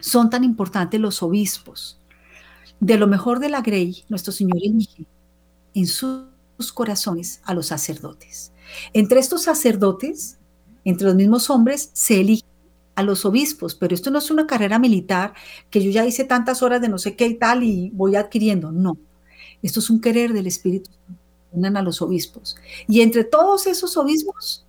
[0.00, 1.99] son tan importantes los obispos,
[2.80, 5.06] de lo mejor de la Grey, nuestro Señor elige
[5.74, 8.52] en sus corazones a los sacerdotes.
[8.92, 10.38] Entre estos sacerdotes,
[10.84, 12.44] entre los mismos hombres, se elige
[12.94, 15.34] a los obispos, pero esto no es una carrera militar
[15.70, 18.72] que yo ya hice tantas horas de no sé qué y tal y voy adquiriendo,
[18.72, 18.96] no.
[19.62, 21.78] Esto es un querer del Espíritu Santo.
[21.78, 22.56] a los obispos.
[22.88, 24.64] Y entre todos esos obispos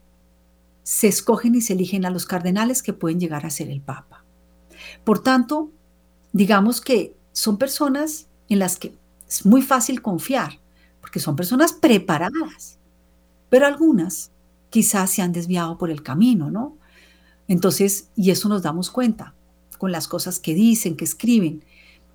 [0.83, 4.23] se escogen y se eligen a los cardenales que pueden llegar a ser el Papa.
[5.03, 5.69] Por tanto,
[6.33, 8.93] digamos que son personas en las que
[9.27, 10.59] es muy fácil confiar,
[10.99, 12.77] porque son personas preparadas,
[13.49, 14.29] pero algunas
[14.69, 16.77] quizás se han desviado por el camino, ¿no?
[17.47, 19.33] Entonces, y eso nos damos cuenta
[19.79, 21.63] con las cosas que dicen, que escriben.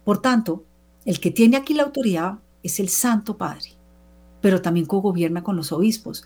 [0.04, 0.62] Por tanto,
[1.04, 3.72] el que tiene aquí la autoridad es el Santo Padre,
[4.40, 6.24] pero también cogobierna con los obispos.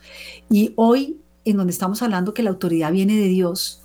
[0.50, 3.80] Y hoy, en donde estamos hablando que la autoridad viene de Dios,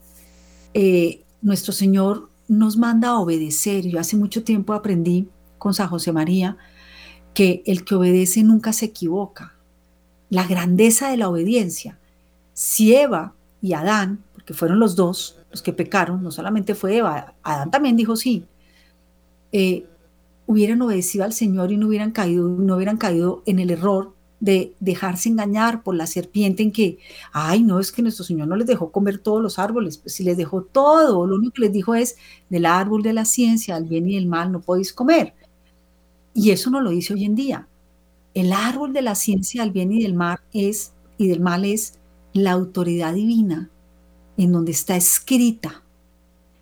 [0.74, 3.86] eh, nuestro Señor nos manda a obedecer.
[3.88, 5.28] Yo hace mucho tiempo aprendí
[5.58, 6.58] con San José María
[7.34, 9.56] que el que obedece nunca se equivoca.
[10.30, 12.00] La grandeza de la obediencia.
[12.54, 17.36] Si Eva y Adán, porque fueron los dos los que pecaron, no solamente fue Eva,
[17.44, 18.46] Adán también dijo sí,
[19.52, 19.86] eh,
[20.48, 24.15] hubieran obedecido al Señor y no hubieran caído, no hubieran caído en el error
[24.46, 27.00] de dejarse engañar por la serpiente en que,
[27.34, 30.24] ay, no, es que nuestro Señor no les dejó comer todos los árboles, pues si
[30.24, 32.16] les dejó todo, lo único que les dijo es,
[32.48, 35.34] del árbol de la ciencia, del bien y del mal, no podéis comer.
[36.36, 37.68] Y eso no lo dice hoy en día.
[38.36, 41.98] El árbol de la ciencia del bien y del mal es, y del mal es
[42.32, 43.72] la autoridad divina,
[44.38, 45.82] en donde está escrita.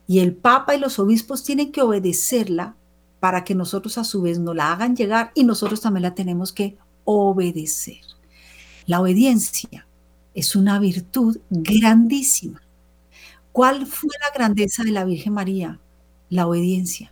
[0.07, 2.77] Y el Papa y los obispos tienen que obedecerla
[3.19, 6.53] para que nosotros a su vez nos la hagan llegar y nosotros también la tenemos
[6.53, 8.01] que obedecer.
[8.85, 9.87] La obediencia
[10.33, 12.61] es una virtud grandísima.
[13.51, 15.79] ¿Cuál fue la grandeza de la Virgen María?
[16.29, 17.11] La obediencia.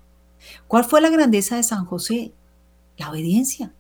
[0.67, 2.34] ¿Cuál fue la grandeza de San José?
[2.97, 3.73] La obediencia.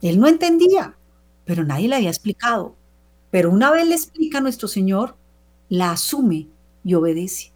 [0.00, 0.96] Él no entendía,
[1.44, 2.76] pero nadie le había explicado.
[3.30, 5.16] Pero una vez le explica a nuestro Señor,
[5.68, 6.48] la asume
[6.84, 7.52] y obedece.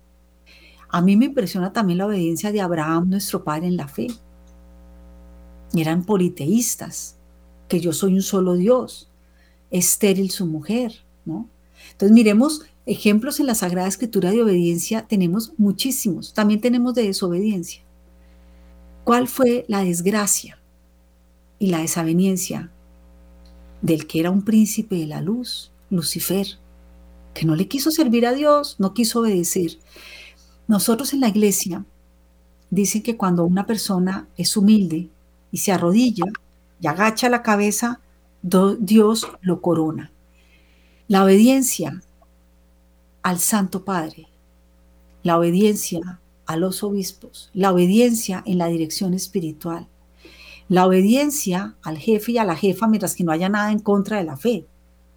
[0.88, 4.08] A mí me impresiona también la obediencia de Abraham, nuestro padre en la fe.
[5.74, 7.15] Eran politeístas,
[7.68, 9.08] que yo soy un solo Dios,
[9.70, 11.48] estéril su mujer, ¿no?
[11.92, 17.82] Entonces miremos ejemplos en la Sagrada Escritura de obediencia, tenemos muchísimos, también tenemos de desobediencia.
[19.04, 20.58] ¿Cuál fue la desgracia
[21.58, 22.70] y la desaveniencia
[23.82, 26.46] del que era un príncipe de la luz, Lucifer,
[27.34, 29.78] que no le quiso servir a Dios, no quiso obedecer?
[30.68, 31.84] Nosotros en la iglesia
[32.70, 35.08] dicen que cuando una persona es humilde
[35.52, 36.24] y se arrodilla,
[36.80, 38.00] y agacha la cabeza,
[38.42, 40.12] Dios lo corona.
[41.08, 42.02] La obediencia
[43.22, 44.28] al Santo Padre,
[45.22, 49.88] la obediencia a los obispos, la obediencia en la dirección espiritual,
[50.68, 54.18] la obediencia al jefe y a la jefa mientras que no haya nada en contra
[54.18, 54.66] de la fe,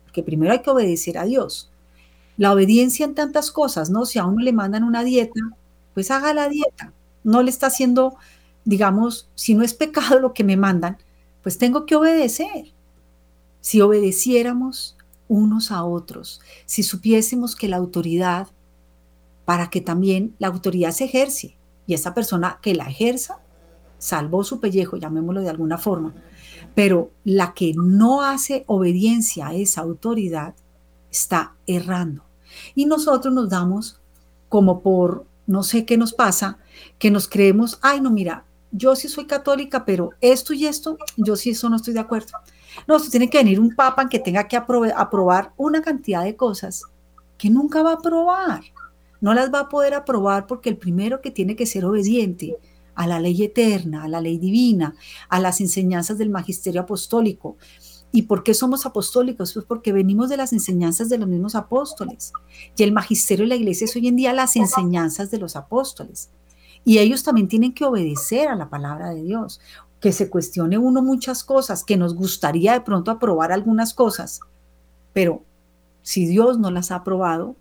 [0.03, 1.72] porque primero hay que obedecer a Dios.
[2.38, 4.05] La obediencia en tantas cosas, ¿no?
[4.05, 5.39] Si a uno le mandan una dieta,
[5.93, 6.93] pues haga la dieta.
[7.24, 8.16] No le está haciendo,
[8.64, 10.97] digamos, si no es pecado lo que me mandan,
[11.42, 12.74] pues tengo que obedecer.
[13.62, 18.48] Si obedeciéramos unos a otros, si supiésemos que la autoridad,
[19.46, 23.40] para que también la autoridad se ejerce y esa persona que la ejerza,
[23.98, 26.14] salvó su pellejo, llamémoslo de alguna forma,
[26.74, 30.56] pero la que no hace obediencia a esa autoridad
[31.12, 32.24] está errando.
[32.76, 34.00] Y nosotros nos damos
[34.48, 36.58] como por, no sé qué nos pasa,
[36.98, 41.36] que nos creemos, ay, no, mira, yo sí soy católica, pero esto y esto, yo
[41.36, 42.38] sí eso no estoy de acuerdo.
[42.88, 46.84] No, esto tiene que venir un papa que tenga que aprobar una cantidad de cosas
[47.38, 48.62] que nunca va a aprobar.
[49.22, 52.58] No las va a poder aprobar porque el primero que tiene que ser obediente
[52.96, 54.94] a la ley eterna, a la ley divina,
[55.30, 57.58] a las enseñanzas del magisterio apostólico.
[58.12, 59.54] ¿Y por qué somos apostólicos?
[59.54, 62.34] Pues porque venimos de las enseñanzas de los mismos apóstoles.
[62.76, 66.30] Y el magisterio de la iglesia es hoy en día las enseñanzas de los apóstoles.
[66.86, 69.60] Y ellos también tienen que obedecer a la palabra de Dios.
[70.00, 74.40] Que se cuestione uno muchas cosas, que nos gustaría de pronto aprobar algunas cosas,
[75.14, 75.44] pero
[76.02, 77.56] si Dios no las ha aprobado,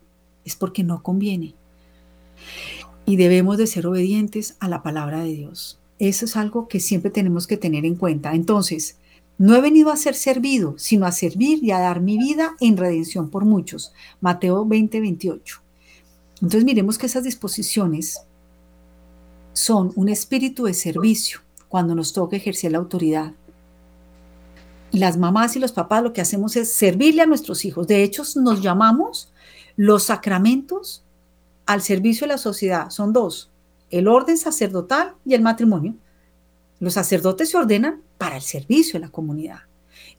[0.45, 1.55] es porque no conviene.
[3.05, 5.79] Y debemos de ser obedientes a la palabra de Dios.
[5.99, 8.35] Eso es algo que siempre tenemos que tener en cuenta.
[8.35, 8.97] Entonces,
[9.39, 12.77] no he venido a ser servido, sino a servir y a dar mi vida en
[12.77, 13.93] redención por muchos.
[14.21, 15.61] Mateo 20, 28.
[16.41, 18.21] Entonces miremos que esas disposiciones
[19.59, 23.33] son un espíritu de servicio cuando nos toca ejercer la autoridad.
[24.93, 27.89] Las mamás y los papás lo que hacemos es servirle a nuestros hijos.
[27.89, 29.33] De hecho, nos llamamos
[29.75, 31.03] los sacramentos
[31.67, 32.91] al servicio de la sociedad.
[32.91, 33.51] Son dos,
[33.91, 35.97] el orden sacerdotal y el matrimonio.
[36.79, 39.63] Los sacerdotes se ordenan para el servicio de la comunidad.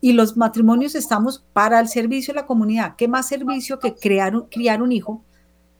[0.01, 2.97] Y los matrimonios estamos para el servicio de la comunidad.
[2.97, 5.23] ¿Qué más servicio que crear, criar un hijo?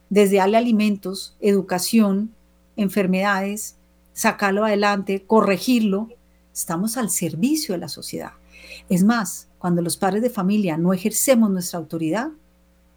[0.10, 2.34] Desde darle alimentos, educación,
[2.82, 3.76] enfermedades,
[4.14, 6.10] sacarlo adelante, corregirlo,
[6.54, 8.32] estamos al servicio de la sociedad.
[8.90, 12.30] Es más, cuando los padres de familia no ejercemos nuestra autoridad,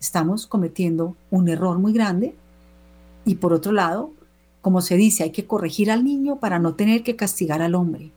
[0.01, 2.35] estamos cometiendo un error muy grande
[3.25, 4.13] y por otro lado,
[4.61, 8.11] como se dice, hay que corregir al niño para no tener que castigar al hombre.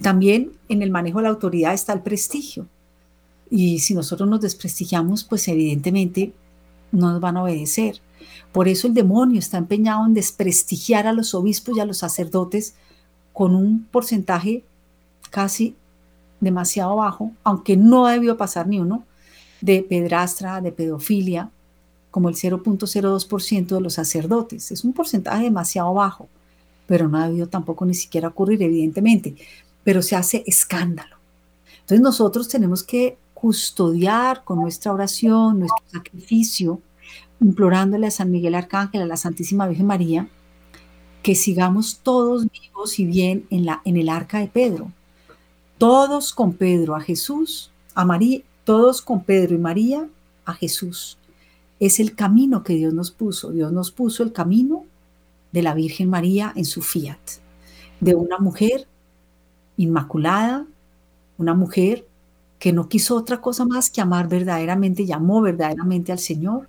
[0.00, 2.66] También en el manejo de la autoridad está el prestigio.
[3.50, 6.32] Y si nosotros nos desprestigiamos, pues evidentemente
[6.90, 8.00] no nos van a obedecer.
[8.52, 12.74] Por eso el demonio está empeñado en desprestigiar a los obispos y a los sacerdotes
[13.32, 14.62] con un porcentaje
[15.30, 15.74] casi
[16.40, 19.04] demasiado bajo, aunque no debió pasar ni uno,
[19.60, 21.50] de pedrastra, de pedofilia,
[22.10, 24.70] como el 0.02% de los sacerdotes.
[24.70, 26.28] Es un porcentaje demasiado bajo,
[26.86, 29.34] pero no ha debido tampoco ni siquiera ocurrir, evidentemente,
[29.84, 31.16] pero se hace escándalo.
[31.80, 36.80] Entonces nosotros tenemos que custodiar con nuestra oración, nuestro sacrificio,
[37.42, 40.28] implorándole a San Miguel Arcángel, a la Santísima Virgen María,
[41.22, 44.90] que sigamos todos vivos y bien en, la, en el arca de Pedro.
[45.78, 50.08] Todos con Pedro a Jesús, a María, todos con Pedro y María
[50.44, 51.18] a Jesús.
[51.80, 53.50] Es el camino que Dios nos puso.
[53.50, 54.84] Dios nos puso el camino
[55.50, 57.18] de la Virgen María en su fiat,
[58.00, 58.86] de una mujer
[59.76, 60.66] inmaculada,
[61.38, 62.06] una mujer
[62.58, 66.68] que no quiso otra cosa más que amar verdaderamente, llamó verdaderamente al Señor,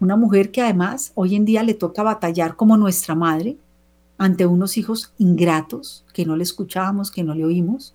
[0.00, 3.58] una mujer que además hoy en día le toca batallar como nuestra madre
[4.16, 7.94] ante unos hijos ingratos que no le escuchábamos, que no le oímos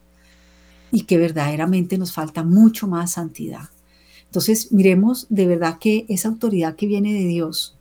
[0.92, 3.70] y que verdaderamente nos falta mucho más santidad.
[4.26, 7.76] Entonces, miremos de verdad que esa autoridad que viene de Dios,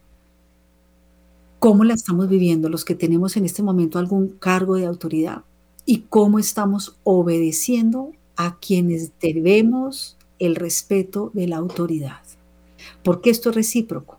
[1.58, 5.42] cómo la estamos viviendo los que tenemos en este momento algún cargo de autoridad
[5.84, 12.18] y cómo estamos obedeciendo a quienes debemos el respeto de la autoridad
[13.04, 14.18] porque esto es recíproco.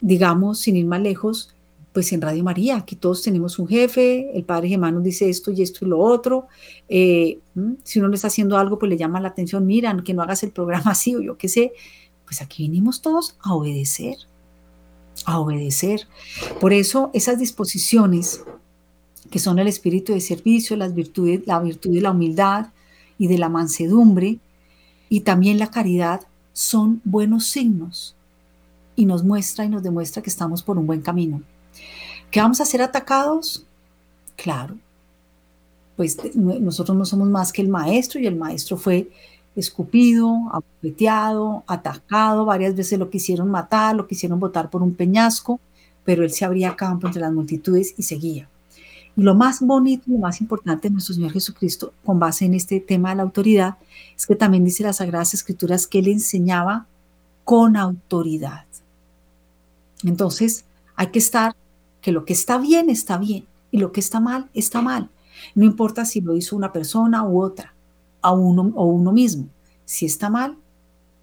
[0.00, 1.54] Digamos, sin ir más lejos,
[1.92, 5.50] pues en Radio María, aquí todos tenemos un jefe, el padre Germán nos dice esto
[5.50, 6.46] y esto y lo otro.
[6.88, 7.40] Eh,
[7.82, 10.42] si uno no está haciendo algo, pues le llama la atención, miran, que no hagas
[10.44, 11.72] el programa así o yo qué sé.
[12.24, 14.16] Pues aquí venimos todos a obedecer,
[15.24, 16.06] a obedecer.
[16.60, 18.44] Por eso esas disposiciones
[19.30, 22.68] que son el espíritu de servicio, las virtudes, la virtud de la humildad
[23.18, 24.38] y de la mansedumbre
[25.08, 26.22] y también la caridad,
[26.58, 28.16] son buenos signos
[28.96, 31.40] y nos muestra y nos demuestra que estamos por un buen camino.
[32.32, 33.64] ¿Que vamos a ser atacados?
[34.34, 34.76] Claro.
[35.96, 39.08] Pues nosotros no somos más que el maestro y el maestro fue
[39.54, 45.60] escupido, abofeteado, atacado, varias veces lo quisieron matar, lo quisieron botar por un peñasco,
[46.04, 48.48] pero él se abría campo entre las multitudes y seguía.
[49.16, 52.54] Y lo más bonito y lo más importante de nuestro Señor Jesucristo, con base en
[52.54, 53.76] este tema de la autoridad,
[54.16, 56.86] es que también dice las Sagradas Escrituras que Él enseñaba
[57.44, 58.66] con autoridad.
[60.04, 61.56] Entonces, hay que estar,
[62.00, 65.10] que lo que está bien está bien y lo que está mal está mal.
[65.54, 67.74] No importa si lo hizo una persona u otra,
[68.22, 69.48] a uno o uno mismo.
[69.84, 70.56] Si está mal,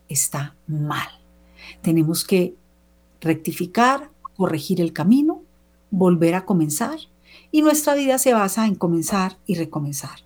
[0.08, 1.08] está mal.
[1.82, 2.56] Tenemos que
[3.22, 5.42] rectificar, corregir el camino,
[5.92, 6.98] volver a comenzar
[7.56, 10.20] y nuestra vida se basa en comenzar y recomenzar.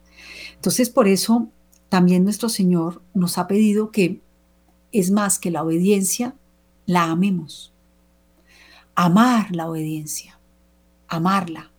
[0.55, 1.47] Entonces, por eso
[1.88, 4.19] también nuestro Señor nos ha pedido que
[4.91, 6.34] es más que la obediencia,
[6.88, 7.71] la amemos.
[8.95, 10.39] Amar la obediencia,
[11.07, 11.69] amarla.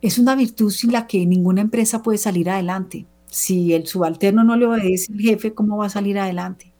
[0.00, 3.04] Es una virtud sin la que ninguna empresa puede salir adelante.
[3.26, 6.72] Si el subalterno no le obedece al jefe, ¿cómo va a salir adelante?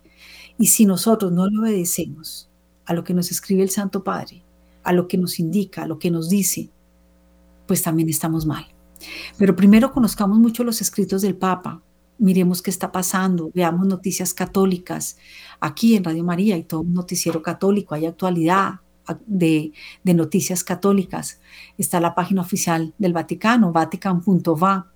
[0.57, 2.49] Y si nosotros no le obedecemos
[2.85, 4.45] a lo que nos escribe el Santo Padre,
[4.85, 6.71] a lo que nos indica, a lo que nos dice,
[7.67, 8.67] pues también estamos mal.
[9.37, 11.83] Pero primero conozcamos mucho los escritos del Papa,
[12.19, 15.17] miremos qué está pasando, veamos noticias católicas.
[15.61, 18.81] Aquí en Radio María y todo un noticiero católico, hay actualidad
[19.27, 21.41] de, de noticias católicas.
[21.77, 24.91] Está la página oficial del Vaticano, vatican.va,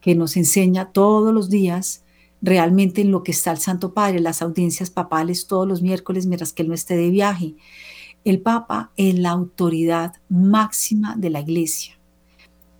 [0.00, 2.04] que nos enseña todos los días
[2.40, 6.52] realmente en lo que está el Santo Padre, las audiencias papales todos los miércoles mientras
[6.52, 7.54] que él no esté de viaje.
[8.24, 12.01] El Papa es la autoridad máxima de la Iglesia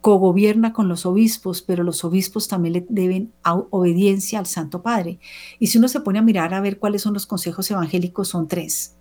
[0.02, 3.32] cogobierna con los obispos, pero los obispos también le deben
[3.70, 5.20] obediencia al Santo Padre.
[5.60, 8.48] Y si uno se pone a mirar a ver cuáles son los consejos evangélicos, son
[8.48, 8.96] tres.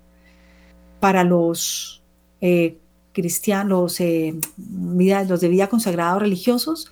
[1.00, 2.04] Para los
[2.40, 2.78] eh,
[3.14, 4.40] cristianos, eh,
[5.28, 6.92] los de vida consagrada o religiosos,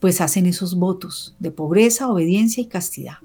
[0.00, 3.18] pues hacen esos votos de pobreza, obediencia y castidad.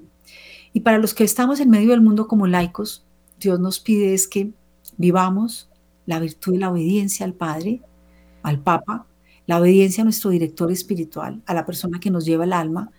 [0.72, 3.04] Y para los que estamos en medio del mundo como laicos,
[3.40, 4.52] Dios nos pide es que
[4.96, 5.68] vivamos
[6.06, 7.82] la virtud de la obediencia al Padre,
[8.44, 9.06] al Papa,
[9.50, 12.92] la obediencia a nuestro director espiritual, a la persona que nos lleva el alma,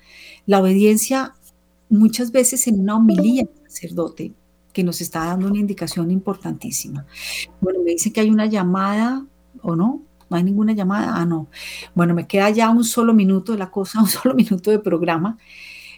[0.46, 1.34] la obediencia
[1.88, 4.34] muchas veces en una homilía sacerdote
[4.74, 7.06] que nos está dando una indicación importantísima.
[7.62, 9.26] Bueno, me dicen que hay una llamada,
[9.62, 10.02] ¿o no?
[10.30, 11.14] ¿No hay ninguna llamada?
[11.16, 11.48] Ah, no.
[11.96, 15.38] Bueno, me queda ya un solo minuto de la cosa, un solo minuto de programa.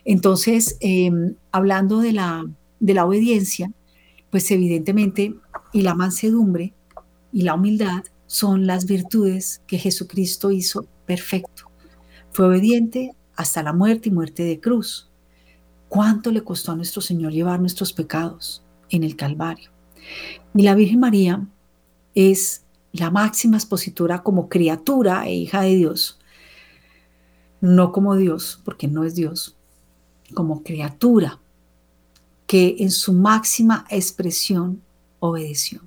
[0.05, 2.45] Entonces, em, hablando de la,
[2.79, 3.71] de la obediencia,
[4.29, 5.33] pues evidentemente,
[5.71, 6.75] y la mansedumbre
[7.31, 8.03] y la humildad
[8.33, 11.69] son las virtudes que Jesucristo hizo perfecto.
[12.31, 15.07] Fue obediente hasta la muerte y muerte de cruz.
[15.87, 19.69] ¿Cuánto le costó a nuestro Señor llevar nuestros pecados en el Calvario?
[20.55, 21.45] Y la Virgen María
[22.15, 26.19] es la máxima expositora como criatura e hija de Dios,
[27.61, 29.55] no como Dios, porque no es Dios,
[30.33, 31.39] como criatura
[32.47, 34.81] que en su máxima expresión
[35.19, 35.81] obedeció,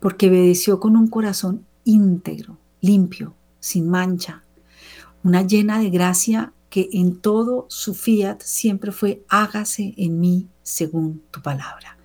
[0.00, 4.42] porque obedeció con un corazón íntegro, limpio, sin mancha,
[5.22, 11.22] una llena de gracia que en todo su fiat siempre fue hágase en mí según
[11.30, 11.96] tu palabra.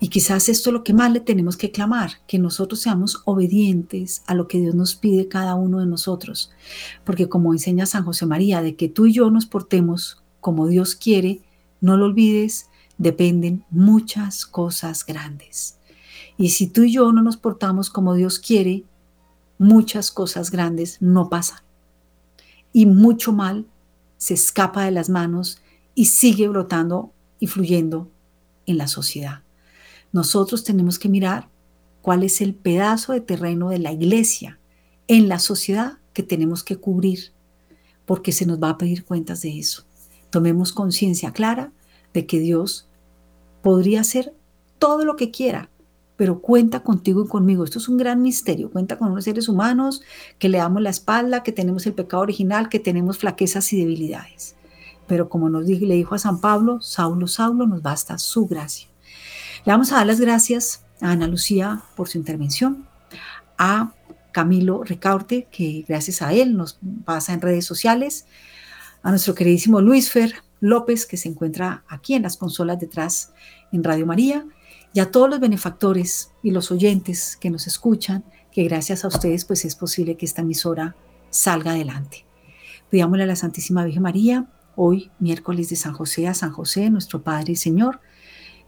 [0.00, 4.22] Y quizás esto es lo que más le tenemos que clamar, que nosotros seamos obedientes
[4.26, 6.52] a lo que Dios nos pide cada uno de nosotros.
[7.04, 10.94] Porque como enseña San José María, de que tú y yo nos portemos como Dios
[10.94, 11.40] quiere,
[11.80, 15.78] no lo olvides, dependen muchas cosas grandes.
[16.36, 18.84] Y si tú y yo no nos portamos como Dios quiere,
[19.58, 21.60] muchas cosas grandes no pasan.
[22.72, 23.66] Y mucho mal
[24.16, 25.60] se escapa de las manos
[25.94, 28.10] y sigue brotando y fluyendo
[28.66, 29.42] en la sociedad.
[30.12, 31.48] Nosotros tenemos que mirar
[32.02, 34.58] cuál es el pedazo de terreno de la iglesia
[35.08, 37.32] en la sociedad que tenemos que cubrir,
[38.06, 39.84] porque se nos va a pedir cuentas de eso.
[40.30, 41.72] Tomemos conciencia clara
[42.12, 42.88] de que Dios
[43.62, 44.34] podría hacer
[44.78, 45.68] todo lo que quiera,
[46.16, 47.64] pero cuenta contigo y conmigo.
[47.64, 48.70] Esto es un gran misterio.
[48.70, 50.02] Cuenta con unos seres humanos
[50.38, 54.54] que le damos la espalda, que tenemos el pecado original, que tenemos flaquezas y debilidades.
[55.06, 58.88] Pero como nos le dijo a San Pablo, Saulo, Saulo, nos basta su gracia.
[59.64, 62.86] Le vamos a dar las gracias a Ana Lucía por su intervención,
[63.58, 63.92] a
[64.32, 68.26] Camilo Recaurte, que gracias a él nos pasa en redes sociales,
[69.02, 73.32] a nuestro queridísimo Luis Fer López, que se encuentra aquí en las consolas detrás
[73.72, 74.46] en Radio María,
[74.94, 79.44] y a todos los benefactores y los oyentes que nos escuchan, que gracias a ustedes
[79.44, 80.94] pues es posible que esta emisora
[81.30, 82.24] salga adelante.
[82.90, 87.22] Pidámosle a la Santísima Virgen María, hoy miércoles de San José a San José, nuestro
[87.24, 88.00] Padre y Señor,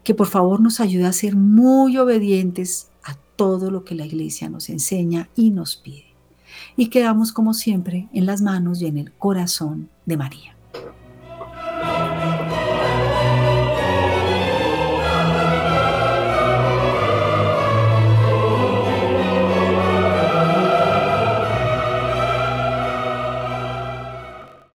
[0.03, 4.49] que por favor nos ayude a ser muy obedientes a todo lo que la iglesia
[4.49, 6.13] nos enseña y nos pide.
[6.75, 10.56] Y quedamos como siempre en las manos y en el corazón de María.